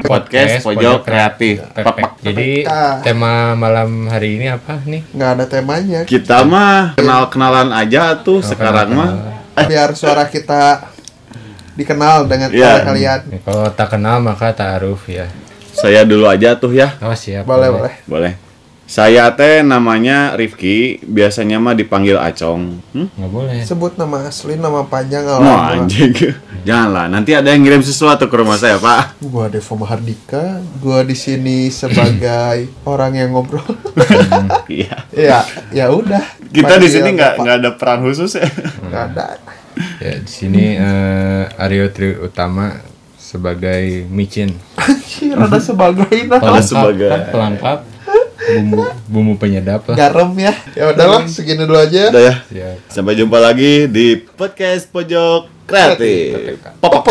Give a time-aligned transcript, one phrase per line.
[0.00, 1.66] Podcast Pojok Kreatif.
[1.68, 2.10] Perfect.
[2.20, 3.02] Jadi Ah.
[3.02, 5.02] tema malam hari ini apa nih?
[5.08, 9.10] nggak ada temanya Kita mah kenal-kenalan aja tuh sekarang mah.
[9.60, 10.86] biar suara kita
[11.74, 12.78] dikenal dengan Iya.
[12.78, 15.26] oleh kalian Kalau tak kenal maka ta'aruf ya.
[15.72, 16.94] Saya dulu aja tuh ya.
[17.00, 17.42] Oh siap.
[17.42, 18.34] boleh boleh Boleh.
[18.88, 22.80] Saya teh namanya Rifki, biasanya mah dipanggil Acong.
[22.88, 23.10] Hmm?
[23.12, 23.58] Nggak boleh.
[23.60, 26.14] sebut nama asli nama panjang Mau alamat anjing.
[26.60, 29.22] Janganlah, nanti ada yang ngirim sesuatu ke rumah saya, Pak.
[29.22, 30.44] gua Deva Mahardika
[30.76, 33.64] gua di sini sebagai orang yang ngobrol
[34.66, 34.96] Iya.
[35.10, 35.38] ya
[35.70, 38.48] ya udah Kita di sini nggak nggak ada peran khusus ya.
[38.80, 39.26] Nggak ada
[39.96, 42.74] Ya di sini eh, Aryo Tri Utama
[43.14, 44.50] sebagai micin.
[44.80, 47.78] anjir ada sebagai nah Ada sebagai- kan, pelengkap
[48.48, 49.96] bumbu bumbu penyedap lah.
[49.96, 52.34] garam ya ya udahlah segini dulu aja Udah ya.
[52.48, 52.76] Siap.
[52.88, 56.56] Sampai jumpa lagi di podcast Pojok Kreatif.
[56.80, 57.04] Pop.